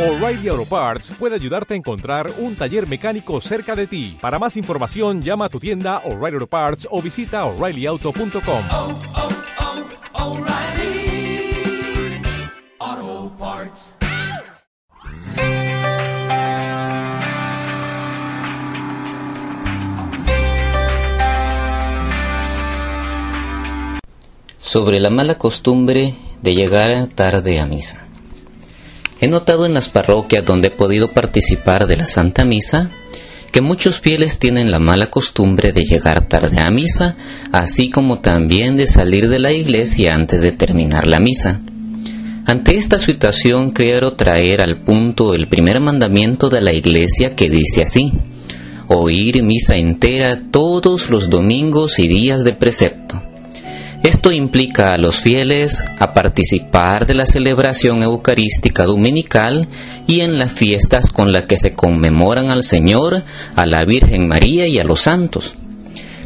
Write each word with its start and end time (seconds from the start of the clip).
O'Reilly 0.00 0.48
Auto 0.48 0.64
Parts 0.64 1.10
puede 1.18 1.34
ayudarte 1.34 1.74
a 1.74 1.76
encontrar 1.76 2.32
un 2.38 2.56
taller 2.56 2.88
mecánico 2.88 3.38
cerca 3.42 3.76
de 3.76 3.86
ti. 3.86 4.16
Para 4.18 4.38
más 4.38 4.56
información, 4.56 5.20
llama 5.20 5.44
a 5.44 5.48
tu 5.50 5.60
tienda 5.60 5.98
O'Reilly 6.06 6.36
Auto 6.36 6.46
Parts 6.46 6.88
o 6.90 7.02
visita 7.02 7.44
oreillyauto.com. 7.44 8.62
oh, 8.72 8.98
oh, 12.88 13.30
Parts. 13.38 13.94
sobre 24.58 24.98
la 25.00 25.10
mala 25.10 25.36
costumbre 25.36 26.14
de 26.40 26.54
llegar 26.54 27.08
tarde 27.08 27.60
a 27.60 27.66
misa. 27.66 28.09
He 29.20 29.28
notado 29.28 29.66
en 29.66 29.74
las 29.74 29.88
parroquias 29.88 30.46
donde 30.46 30.68
he 30.68 30.70
podido 30.70 31.12
participar 31.12 31.86
de 31.86 31.96
la 31.96 32.06
Santa 32.06 32.44
Misa 32.44 32.90
que 33.52 33.60
muchos 33.60 34.00
fieles 34.00 34.38
tienen 34.38 34.70
la 34.70 34.78
mala 34.78 35.10
costumbre 35.10 35.72
de 35.72 35.84
llegar 35.84 36.28
tarde 36.28 36.60
a 36.60 36.70
misa, 36.70 37.16
así 37.52 37.90
como 37.90 38.20
también 38.20 38.76
de 38.76 38.86
salir 38.86 39.28
de 39.28 39.40
la 39.40 39.52
iglesia 39.52 40.14
antes 40.14 40.40
de 40.40 40.52
terminar 40.52 41.06
la 41.06 41.18
misa. 41.18 41.60
Ante 42.46 42.76
esta 42.76 42.98
situación 42.98 43.70
quiero 43.70 44.14
traer 44.14 44.62
al 44.62 44.82
punto 44.82 45.34
el 45.34 45.48
primer 45.48 45.80
mandamiento 45.80 46.48
de 46.48 46.60
la 46.60 46.72
iglesia 46.72 47.34
que 47.34 47.48
dice 47.48 47.82
así, 47.82 48.12
oír 48.88 49.42
misa 49.42 49.76
entera 49.76 50.40
todos 50.50 51.10
los 51.10 51.28
domingos 51.28 51.98
y 51.98 52.08
días 52.08 52.44
de 52.44 52.54
precepto. 52.54 53.22
Esto 54.02 54.32
implica 54.32 54.94
a 54.94 54.98
los 54.98 55.20
fieles 55.20 55.84
a 55.98 56.14
participar 56.14 57.06
de 57.06 57.12
la 57.12 57.26
celebración 57.26 58.02
eucarística 58.02 58.84
dominical 58.84 59.68
y 60.06 60.20
en 60.20 60.38
las 60.38 60.52
fiestas 60.52 61.10
con 61.10 61.32
las 61.32 61.44
que 61.44 61.58
se 61.58 61.74
conmemoran 61.74 62.48
al 62.48 62.64
Señor, 62.64 63.24
a 63.56 63.66
la 63.66 63.84
Virgen 63.84 64.26
María 64.26 64.66
y 64.66 64.78
a 64.78 64.84
los 64.84 65.02
santos. 65.02 65.54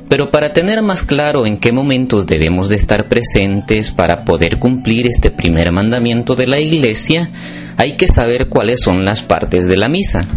Pero 0.08 0.30
para 0.30 0.52
tener 0.52 0.82
más 0.82 1.02
claro 1.02 1.46
en 1.46 1.56
qué 1.56 1.72
momentos 1.72 2.28
debemos 2.28 2.68
de 2.68 2.76
estar 2.76 3.08
presentes 3.08 3.90
para 3.90 4.24
poder 4.24 4.60
cumplir 4.60 5.08
este 5.08 5.32
primer 5.32 5.72
mandamiento 5.72 6.36
de 6.36 6.46
la 6.46 6.60
Iglesia, 6.60 7.32
hay 7.76 7.96
que 7.96 8.06
saber 8.06 8.48
cuáles 8.48 8.82
son 8.82 9.04
las 9.04 9.22
partes 9.22 9.66
de 9.66 9.76
la 9.76 9.88
misa. 9.88 10.28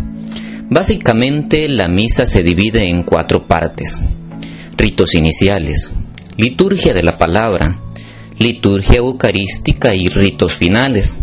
Básicamente 0.72 1.70
la 1.70 1.88
misa 1.88 2.26
se 2.26 2.42
divide 2.42 2.90
en 2.90 3.04
cuatro 3.04 3.48
partes. 3.48 4.00
Ritos 4.76 5.14
iniciales, 5.14 5.92
liturgia 6.38 6.94
de 6.94 7.02
la 7.02 7.18
palabra, 7.18 7.80
liturgia 8.38 8.98
eucarística 8.98 9.96
y 9.96 10.08
ritos 10.08 10.54
finales. 10.54 11.18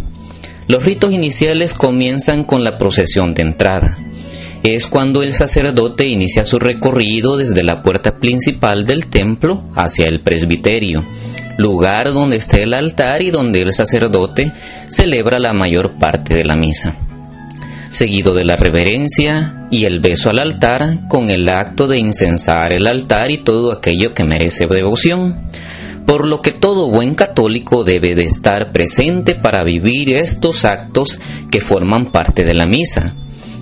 Los 0.66 0.84
ritos 0.84 1.12
iniciales 1.12 1.72
comienzan 1.72 2.44
con 2.44 2.64
la 2.64 2.78
procesión 2.78 3.32
de 3.32 3.42
entrada. 3.42 3.98
Es 4.64 4.86
cuando 4.86 5.22
el 5.22 5.34
sacerdote 5.34 6.08
inicia 6.08 6.44
su 6.44 6.58
recorrido 6.58 7.36
desde 7.36 7.62
la 7.62 7.82
puerta 7.82 8.18
principal 8.18 8.86
del 8.86 9.06
templo 9.06 9.62
hacia 9.76 10.06
el 10.06 10.22
presbiterio, 10.22 11.06
lugar 11.58 12.12
donde 12.12 12.36
está 12.36 12.58
el 12.58 12.74
altar 12.74 13.22
y 13.22 13.30
donde 13.30 13.62
el 13.62 13.72
sacerdote 13.72 14.52
celebra 14.88 15.38
la 15.38 15.52
mayor 15.52 15.98
parte 15.98 16.34
de 16.34 16.44
la 16.44 16.56
misa 16.56 16.96
seguido 17.94 18.34
de 18.34 18.44
la 18.44 18.56
reverencia 18.56 19.63
y 19.74 19.86
el 19.86 19.98
beso 19.98 20.30
al 20.30 20.38
altar 20.38 21.08
con 21.08 21.30
el 21.30 21.48
acto 21.48 21.88
de 21.88 21.98
incensar 21.98 22.72
el 22.72 22.86
altar 22.86 23.32
y 23.32 23.38
todo 23.38 23.72
aquello 23.72 24.14
que 24.14 24.22
merece 24.22 24.68
devoción, 24.68 25.50
por 26.06 26.28
lo 26.28 26.40
que 26.42 26.52
todo 26.52 26.90
buen 26.90 27.16
católico 27.16 27.82
debe 27.82 28.14
de 28.14 28.22
estar 28.22 28.70
presente 28.70 29.34
para 29.34 29.64
vivir 29.64 30.12
estos 30.12 30.64
actos 30.64 31.18
que 31.50 31.58
forman 31.58 32.12
parte 32.12 32.44
de 32.44 32.54
la 32.54 32.66
misa. 32.66 33.16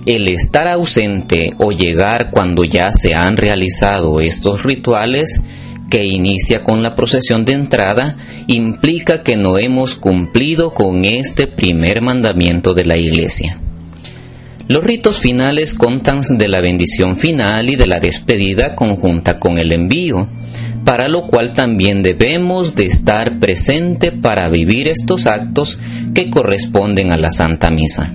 El 0.05 0.29
estar 0.29 0.67
ausente 0.67 1.53
o 1.57 1.71
llegar 1.71 2.29
cuando 2.29 2.63
ya 2.63 2.91
se 2.91 3.15
han 3.15 3.35
realizado 3.35 4.21
estos 4.21 4.61
rituales 4.61 5.41
que 5.89 6.03
inicia 6.03 6.61
con 6.61 6.83
la 6.83 6.93
procesión 6.93 7.43
de 7.43 7.53
entrada 7.53 8.17
implica 8.45 9.23
que 9.23 9.35
no 9.35 9.57
hemos 9.57 9.95
cumplido 9.95 10.75
con 10.75 11.05
este 11.05 11.47
primer 11.47 12.03
mandamiento 12.03 12.75
de 12.75 12.85
la 12.85 12.97
Iglesia. 12.97 13.62
Los 14.67 14.83
ritos 14.83 15.19
finales 15.19 15.73
contan 15.73 16.21
de 16.37 16.47
la 16.47 16.61
bendición 16.61 17.17
final 17.17 17.69
y 17.69 17.75
de 17.75 17.85
la 17.85 17.99
despedida 17.99 18.75
conjunta 18.75 19.37
con 19.37 19.57
el 19.57 19.73
envío, 19.73 20.29
para 20.85 21.09
lo 21.09 21.27
cual 21.27 21.51
también 21.51 22.01
debemos 22.01 22.73
de 22.75 22.85
estar 22.85 23.39
presente 23.39 24.13
para 24.13 24.47
vivir 24.47 24.87
estos 24.87 25.27
actos 25.27 25.79
que 26.13 26.29
corresponden 26.29 27.11
a 27.11 27.17
la 27.17 27.29
Santa 27.29 27.69
Misa. 27.69 28.13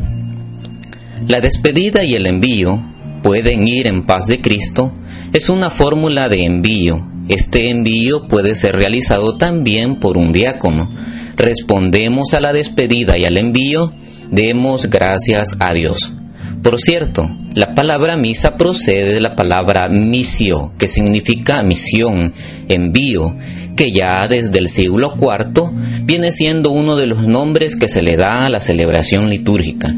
La 1.26 1.40
despedida 1.40 2.04
y 2.04 2.14
el 2.14 2.26
envío 2.26 2.82
pueden 3.22 3.68
ir 3.68 3.86
en 3.86 4.06
paz 4.06 4.26
de 4.26 4.40
Cristo 4.40 4.94
es 5.34 5.50
una 5.50 5.70
fórmula 5.70 6.30
de 6.30 6.44
envío. 6.44 7.06
Este 7.28 7.68
envío 7.68 8.26
puede 8.26 8.54
ser 8.54 8.76
realizado 8.76 9.36
también 9.36 9.96
por 9.96 10.16
un 10.16 10.32
diácono. 10.32 10.90
Respondemos 11.36 12.32
a 12.32 12.40
la 12.40 12.54
despedida 12.54 13.18
y 13.18 13.26
al 13.26 13.36
envío, 13.36 13.92
demos 14.30 14.88
gracias 14.88 15.56
a 15.60 15.74
Dios. 15.74 16.14
Por 16.62 16.78
cierto, 16.80 17.30
la 17.54 17.74
palabra 17.74 18.16
misa 18.16 18.56
procede 18.56 19.14
de 19.14 19.20
la 19.20 19.36
palabra 19.36 19.88
misio, 19.88 20.72
que 20.76 20.88
significa 20.88 21.62
misión, 21.62 22.32
envío, 22.68 23.36
que 23.76 23.92
ya 23.92 24.26
desde 24.26 24.58
el 24.58 24.68
siglo 24.68 25.14
IV 25.16 25.70
viene 26.02 26.32
siendo 26.32 26.72
uno 26.72 26.96
de 26.96 27.06
los 27.06 27.22
nombres 27.22 27.76
que 27.76 27.86
se 27.86 28.02
le 28.02 28.16
da 28.16 28.46
a 28.46 28.50
la 28.50 28.58
celebración 28.58 29.30
litúrgica. 29.30 29.94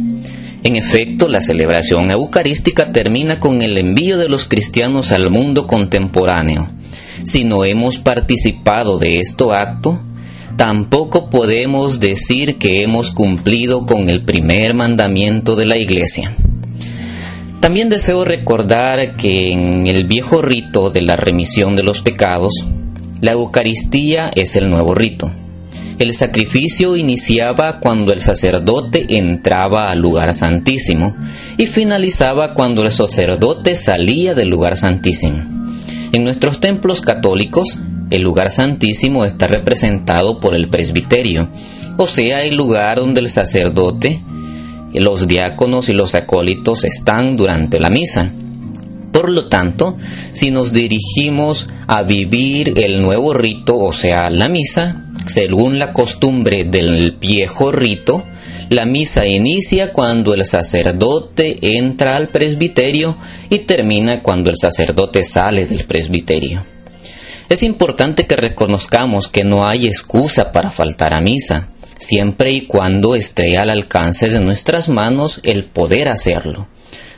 En 0.62 0.76
efecto, 0.76 1.28
la 1.28 1.40
celebración 1.40 2.10
eucarística 2.10 2.92
termina 2.92 3.40
con 3.40 3.62
el 3.62 3.78
envío 3.78 4.18
de 4.18 4.28
los 4.28 4.46
cristianos 4.46 5.12
al 5.12 5.30
mundo 5.30 5.66
contemporáneo. 5.66 6.68
Si 7.24 7.44
no 7.44 7.64
hemos 7.64 7.98
participado 7.98 8.98
de 8.98 9.18
este 9.18 9.44
acto, 9.50 9.98
tampoco 10.58 11.30
podemos 11.30 12.00
decir 12.00 12.58
que 12.58 12.82
hemos 12.82 13.12
cumplido 13.12 13.86
con 13.86 14.10
el 14.10 14.22
primer 14.24 14.74
mandamiento 14.74 15.56
de 15.56 15.64
la 15.64 15.78
Iglesia. 15.78 16.36
También 17.60 17.90
deseo 17.90 18.24
recordar 18.24 19.16
que 19.16 19.52
en 19.52 19.86
el 19.86 20.04
viejo 20.04 20.40
rito 20.40 20.88
de 20.88 21.02
la 21.02 21.16
remisión 21.16 21.76
de 21.76 21.82
los 21.82 22.00
pecados, 22.00 22.64
la 23.20 23.32
Eucaristía 23.32 24.30
es 24.34 24.56
el 24.56 24.70
nuevo 24.70 24.94
rito. 24.94 25.30
El 25.98 26.14
sacrificio 26.14 26.96
iniciaba 26.96 27.78
cuando 27.78 28.14
el 28.14 28.20
sacerdote 28.20 29.18
entraba 29.18 29.90
al 29.90 29.98
lugar 29.98 30.34
santísimo 30.34 31.14
y 31.58 31.66
finalizaba 31.66 32.54
cuando 32.54 32.82
el 32.82 32.90
sacerdote 32.90 33.74
salía 33.74 34.32
del 34.32 34.48
lugar 34.48 34.78
santísimo. 34.78 35.42
En 36.12 36.24
nuestros 36.24 36.60
templos 36.60 37.02
católicos, 37.02 37.78
el 38.08 38.22
lugar 38.22 38.50
santísimo 38.50 39.26
está 39.26 39.46
representado 39.46 40.40
por 40.40 40.54
el 40.54 40.70
presbiterio, 40.70 41.50
o 41.98 42.06
sea, 42.06 42.42
el 42.42 42.56
lugar 42.56 42.96
donde 42.96 43.20
el 43.20 43.28
sacerdote 43.28 44.22
los 44.94 45.28
diáconos 45.28 45.88
y 45.88 45.92
los 45.92 46.14
acólitos 46.14 46.84
están 46.84 47.36
durante 47.36 47.78
la 47.78 47.90
misa. 47.90 48.32
Por 49.12 49.28
lo 49.30 49.48
tanto, 49.48 49.96
si 50.32 50.50
nos 50.50 50.72
dirigimos 50.72 51.68
a 51.86 52.02
vivir 52.04 52.74
el 52.76 53.02
nuevo 53.02 53.34
rito, 53.34 53.76
o 53.76 53.92
sea, 53.92 54.30
la 54.30 54.48
misa, 54.48 55.04
según 55.26 55.78
la 55.78 55.92
costumbre 55.92 56.64
del 56.64 57.16
viejo 57.20 57.72
rito, 57.72 58.24
la 58.68 58.86
misa 58.86 59.26
inicia 59.26 59.92
cuando 59.92 60.32
el 60.32 60.44
sacerdote 60.44 61.58
entra 61.76 62.16
al 62.16 62.28
presbiterio 62.28 63.16
y 63.48 63.60
termina 63.60 64.22
cuando 64.22 64.48
el 64.48 64.56
sacerdote 64.56 65.24
sale 65.24 65.66
del 65.66 65.84
presbiterio. 65.84 66.62
Es 67.48 67.64
importante 67.64 68.28
que 68.28 68.36
reconozcamos 68.36 69.26
que 69.26 69.42
no 69.42 69.66
hay 69.66 69.88
excusa 69.88 70.52
para 70.52 70.70
faltar 70.70 71.14
a 71.14 71.20
misa 71.20 71.68
siempre 72.00 72.50
y 72.50 72.62
cuando 72.62 73.14
esté 73.14 73.58
al 73.58 73.70
alcance 73.70 74.28
de 74.28 74.40
nuestras 74.40 74.88
manos 74.88 75.40
el 75.44 75.66
poder 75.66 76.08
hacerlo. 76.08 76.66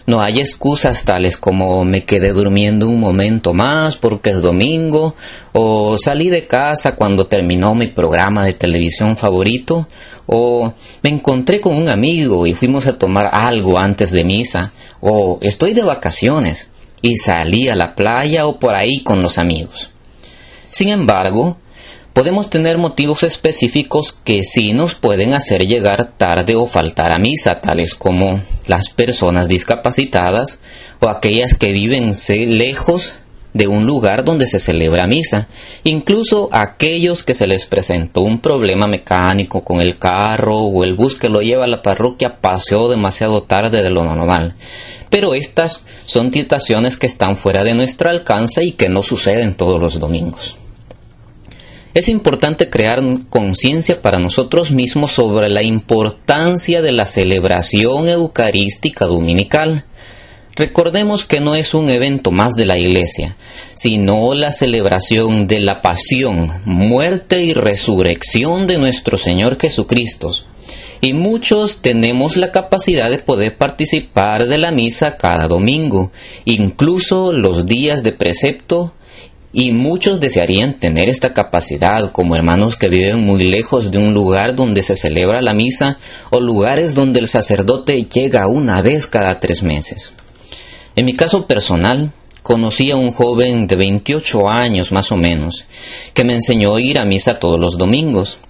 No 0.05 0.20
hay 0.20 0.40
excusas 0.40 1.05
tales 1.05 1.37
como 1.37 1.84
me 1.84 2.05
quedé 2.05 2.32
durmiendo 2.32 2.88
un 2.88 2.99
momento 2.99 3.55
más 3.55 3.96
porque 3.96 4.31
es 4.31 4.43
domingo, 4.43 5.14
o 5.52 5.96
salí 5.96 6.29
de 6.29 6.49
casa 6.49 6.96
cuando 6.96 7.29
terminó 7.29 7.76
mi 7.76 7.87
programa 7.87 8.44
de 8.44 8.52
televisión 8.52 9.17
favorito, 9.17 9.87
o 10.26 10.75
me 11.02 11.11
encontré 11.11 11.61
con 11.61 11.76
un 11.76 11.88
amigo 11.88 12.49
y 12.49 12.55
fuimos 12.55 12.88
a 12.88 12.99
tomar 12.99 13.31
algo 13.32 13.78
antes 13.78 14.11
de 14.11 14.25
misa, 14.25 14.73
o 15.00 15.38
estoy 15.40 15.73
de 15.73 15.85
vacaciones 15.85 16.73
y 17.00 17.17
salí 17.17 17.69
a 17.69 17.76
la 17.76 17.94
playa 17.94 18.46
o 18.46 18.58
por 18.58 18.75
ahí 18.75 19.00
con 19.05 19.23
los 19.23 19.38
amigos. 19.38 19.93
Sin 20.67 20.88
embargo, 20.88 21.58
podemos 22.12 22.50
tener 22.50 22.79
motivos 22.79 23.23
específicos 23.23 24.12
que 24.12 24.43
sí 24.43 24.73
nos 24.73 24.94
pueden 24.94 25.35
hacer 25.35 25.67
llegar 25.67 26.12
tarde 26.17 26.55
o 26.56 26.67
faltar 26.67 27.12
a 27.12 27.19
misa, 27.19 27.61
tales 27.61 27.94
como 27.94 28.43
las 28.67 28.91
personas 28.91 29.49
discapacitadas 29.49 30.61
o 31.00 31.09
aquellas 31.09 31.55
que 31.55 31.73
viven 31.73 32.11
lejos 32.29 33.17
de 33.55 33.67
un 33.67 33.85
lugar 33.85 34.25
donde 34.25 34.47
se 34.47 34.59
celebra 34.59 35.06
misa, 35.06 35.49
incluso 35.85 36.49
aquellos 36.53 37.23
que 37.23 37.35
se 37.35 37.47
les 37.47 37.67
presentó 37.67 38.23
un 38.23 38.41
problema 38.41 38.87
mecánico 38.87 39.62
con 39.62 39.81
el 39.81 39.99
carro 39.99 40.59
o 40.59 40.85
el 40.85 40.94
bus 40.94 41.17
que 41.17 41.29
lo 41.29 41.41
lleva 41.41 41.64
a 41.64 41.69
la 41.69 41.82
parroquia 41.82 42.41
paseó 42.41 42.88
demasiado 42.88 43.43
tarde 43.43 43.82
de 43.82 43.91
lo 43.91 44.05
normal. 44.05 44.55
Pero 45.11 45.35
estas 45.35 45.85
son 46.05 46.32
situaciones 46.32 46.97
que 46.97 47.06
están 47.06 47.37
fuera 47.37 47.62
de 47.62 47.75
nuestro 47.75 48.09
alcance 48.09 48.64
y 48.64 48.73
que 48.73 48.88
no 48.88 49.03
suceden 49.03 49.55
todos 49.55 49.81
los 49.81 49.99
domingos. 49.99 50.56
Es 51.94 52.09
importante 52.09 52.71
crear 52.71 53.03
conciencia 53.29 54.00
para 54.00 54.19
nosotros 54.19 54.73
mismos 54.73 55.12
sobre 55.12 55.50
la 55.50 55.62
importancia 55.62 56.81
de 56.81 56.91
la 56.91 57.05
celebración 57.05 58.09
eucarística 58.09 59.05
dominical. 59.05 59.85
Recordemos 60.56 61.27
que 61.27 61.41
no 61.41 61.55
es 61.55 61.75
un 61.75 61.91
evento 61.91 62.31
más 62.31 62.55
de 62.55 62.65
la 62.65 62.79
Iglesia, 62.79 63.37
sino 63.75 64.33
la 64.33 64.53
celebración 64.53 65.47
de 65.47 65.61
la 65.61 65.83
pasión, 65.83 66.62
muerte 66.65 67.43
y 67.43 67.53
resurrección 67.53 68.67
de 68.67 68.79
nuestro 68.79 69.19
Señor 69.19 69.59
Jesucristo. 69.61 70.31
Y 71.03 71.12
muchos 71.12 71.83
tenemos 71.83 72.38
la 72.38 72.53
capacidad 72.53 73.11
de 73.11 73.19
poder 73.19 73.59
participar 73.59 74.47
de 74.47 74.56
la 74.56 74.71
misa 74.71 75.19
cada 75.19 75.47
domingo, 75.47 76.11
incluso 76.47 77.33
los 77.33 77.67
días 77.67 78.03
de 78.03 78.12
precepto 78.12 78.95
y 79.52 79.72
muchos 79.72 80.20
desearían 80.20 80.78
tener 80.78 81.08
esta 81.08 81.34
capacidad, 81.34 82.10
como 82.12 82.37
hermanos 82.37 82.76
que 82.76 82.88
viven 82.88 83.20
muy 83.20 83.44
lejos 83.44 83.90
de 83.90 83.99
un 83.99 84.14
lugar 84.14 84.56
donde 84.56 84.82
se 84.82 84.96
celebra 84.96 85.43
la 85.43 85.52
misa 85.52 85.99
o 86.31 86.40
lugares 86.40 86.94
donde 86.94 87.20
el 87.20 87.28
sacerdote 87.28 88.04
llega 88.04 88.46
una 88.46 88.81
vez 88.81 89.06
cada 89.06 89.40
tres 89.40 89.62
meses. 89.62 90.14
En 90.96 91.04
mi 91.04 91.14
caso 91.14 91.46
personal, 91.46 92.12
conocí 92.43 92.90
a 92.90 92.96
un 92.96 93.12
joven 93.12 93.66
de 93.66 93.76
28 93.76 94.49
años 94.49 94.90
más 94.90 95.12
o 95.12 95.16
menos, 95.16 95.66
que 96.14 96.25
me 96.25 96.34
enseñó 96.34 96.76
a 96.76 96.81
ir 96.81 96.99
a 96.99 97.04
misa 97.04 97.38
todos 97.38 97.60
los 97.60 97.78
domingos. 97.78 98.40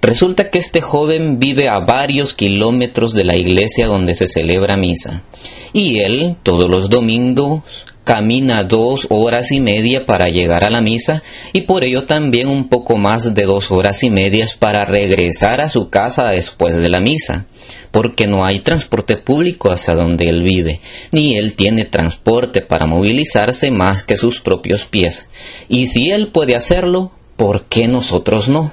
Resulta 0.00 0.50
que 0.50 0.58
este 0.58 0.80
joven 0.80 1.38
vive 1.38 1.68
a 1.68 1.80
varios 1.80 2.32
kilómetros 2.32 3.12
de 3.12 3.24
la 3.24 3.36
iglesia 3.36 3.86
donde 3.86 4.14
se 4.14 4.28
celebra 4.28 4.76
misa, 4.76 5.24
y 5.72 5.98
él 5.98 6.36
todos 6.42 6.70
los 6.70 6.88
domingos 6.88 7.62
camina 8.08 8.64
dos 8.64 9.06
horas 9.10 9.52
y 9.52 9.60
media 9.60 10.06
para 10.06 10.30
llegar 10.30 10.64
a 10.64 10.70
la 10.70 10.80
misa 10.80 11.22
y 11.52 11.60
por 11.60 11.84
ello 11.84 12.06
también 12.06 12.48
un 12.48 12.70
poco 12.70 12.96
más 12.96 13.34
de 13.34 13.42
dos 13.42 13.70
horas 13.70 14.02
y 14.02 14.08
medias 14.08 14.56
para 14.56 14.86
regresar 14.86 15.60
a 15.60 15.68
su 15.68 15.90
casa 15.90 16.30
después 16.30 16.74
de 16.74 16.88
la 16.88 17.00
misa, 17.00 17.44
porque 17.90 18.26
no 18.26 18.46
hay 18.46 18.60
transporte 18.60 19.18
público 19.18 19.70
hacia 19.70 19.94
donde 19.94 20.26
él 20.30 20.42
vive, 20.42 20.80
ni 21.12 21.36
él 21.36 21.54
tiene 21.54 21.84
transporte 21.84 22.62
para 22.62 22.86
movilizarse 22.86 23.70
más 23.70 24.04
que 24.04 24.16
sus 24.16 24.40
propios 24.40 24.86
pies. 24.86 25.28
Y 25.68 25.88
si 25.88 26.10
él 26.10 26.28
puede 26.28 26.56
hacerlo, 26.56 27.12
¿por 27.36 27.66
qué 27.66 27.88
nosotros 27.88 28.48
no? 28.48 28.72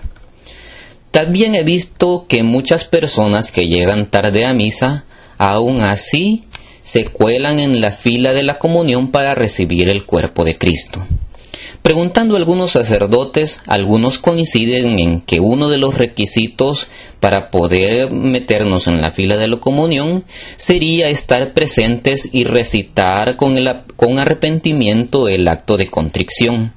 También 1.12 1.56
he 1.56 1.64
visto 1.64 2.26
que 2.30 2.42
muchas 2.42 2.86
personas 2.86 3.52
que 3.52 3.68
llegan 3.68 4.10
tarde 4.10 4.46
a 4.46 4.54
misa, 4.54 5.04
aún 5.38 5.82
así 5.82 6.46
se 6.86 7.06
cuelan 7.06 7.58
en 7.58 7.82
la 7.82 7.92
fila 7.92 8.32
de 8.32 8.44
la 8.44 8.60
comunión 8.60 9.10
para 9.10 9.34
recibir 9.34 9.90
el 9.90 10.06
cuerpo 10.06 10.46
de 10.46 10.56
Cristo. 10.56 11.04
Preguntando 11.82 12.36
a 12.36 12.38
algunos 12.38 12.72
sacerdotes, 12.72 13.64
algunos 13.66 14.20
coinciden 14.20 15.00
en 15.00 15.22
que 15.22 15.40
uno 15.40 15.68
de 15.70 15.80
los 15.80 15.98
requisitos 15.98 16.88
para 17.20 17.50
poder 17.50 18.12
meternos 18.12 18.88
en 18.88 19.02
la 19.02 19.12
fila 19.12 19.36
de 19.38 19.48
la 19.48 19.58
comunión 19.58 20.24
sería 20.58 21.10
estar 21.10 21.54
presentes 21.54 22.30
y 22.32 22.44
recitar 22.44 23.36
con, 23.36 23.58
con 23.96 24.20
arrepentimiento 24.20 25.28
el 25.28 25.48
acto 25.48 25.78
de 25.78 25.90
contrición. 25.90 26.74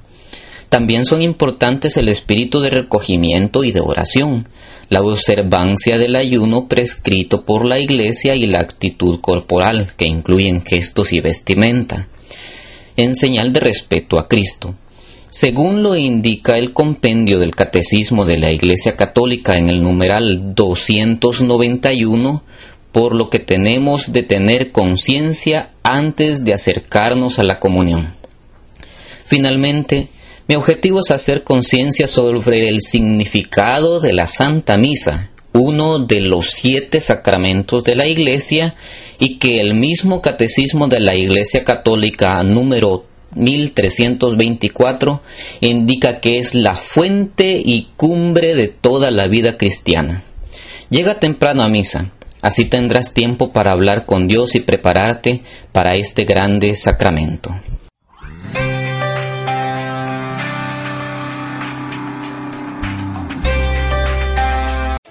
También 0.69 1.05
son 1.05 1.21
importantes 1.21 1.97
el 1.97 2.09
espíritu 2.09 2.61
de 2.61 2.71
recogimiento 2.71 3.63
y 3.63 3.71
de 3.71 3.81
oración, 3.81 4.47
la 4.89 5.01
observancia 5.01 5.97
del 5.97 6.15
ayuno 6.15 6.67
prescrito 6.67 7.45
por 7.45 7.65
la 7.65 7.79
Iglesia 7.79 8.35
y 8.35 8.47
la 8.47 8.59
actitud 8.59 9.21
corporal, 9.21 9.91
que 9.95 10.05
incluyen 10.05 10.63
gestos 10.65 11.13
y 11.13 11.21
vestimenta, 11.21 12.07
en 12.97 13.15
señal 13.15 13.53
de 13.53 13.59
respeto 13.59 14.17
a 14.17 14.27
Cristo. 14.27 14.75
Según 15.29 15.83
lo 15.83 15.95
indica 15.95 16.57
el 16.57 16.73
compendio 16.73 17.37
del 17.37 17.55
Catecismo 17.55 18.25
de 18.25 18.39
la 18.39 18.51
Iglesia 18.51 18.95
Católica 18.95 19.57
en 19.57 19.69
el 19.69 19.83
numeral 19.83 20.55
291, 20.55 22.43
por 22.91 23.13
lo 23.13 23.29
que 23.29 23.37
tenemos 23.37 24.11
de 24.11 24.23
tener 24.23 24.71
conciencia 24.71 25.69
antes 25.83 26.43
de 26.43 26.53
acercarnos 26.53 27.37
a 27.37 27.43
la 27.43 27.59
comunión. 27.59 28.07
Finalmente, 29.25 30.07
mi 30.49 30.55
objetivo 30.55 30.99
es 31.01 31.11
hacer 31.11 31.43
conciencia 31.43 32.07
sobre 32.07 32.69
el 32.69 32.81
significado 32.81 33.99
de 33.99 34.13
la 34.13 34.25
Santa 34.25 34.77
Misa, 34.77 35.29
uno 35.53 35.99
de 35.99 36.21
los 36.21 36.49
siete 36.49 37.01
sacramentos 37.01 37.83
de 37.83 37.95
la 37.95 38.07
Iglesia, 38.07 38.73
y 39.19 39.37
que 39.37 39.61
el 39.61 39.75
mismo 39.75 40.23
Catecismo 40.23 40.87
de 40.87 41.01
la 41.01 41.13
Iglesia 41.13 41.63
Católica 41.63 42.41
número 42.41 43.05
1324 43.35 45.21
indica 45.61 46.19
que 46.19 46.39
es 46.39 46.55
la 46.55 46.73
fuente 46.73 47.61
y 47.63 47.89
cumbre 47.95 48.55
de 48.55 48.69
toda 48.69 49.11
la 49.11 49.27
vida 49.27 49.55
cristiana. 49.55 50.23
Llega 50.89 51.19
temprano 51.19 51.61
a 51.61 51.69
misa, 51.69 52.09
así 52.41 52.65
tendrás 52.65 53.13
tiempo 53.13 53.51
para 53.51 53.69
hablar 53.69 54.07
con 54.07 54.27
Dios 54.27 54.55
y 54.55 54.61
prepararte 54.61 55.43
para 55.71 55.93
este 55.93 56.25
grande 56.25 56.73
sacramento. 56.75 57.53